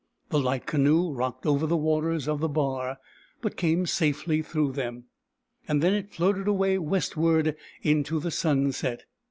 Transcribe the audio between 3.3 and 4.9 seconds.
but came safely through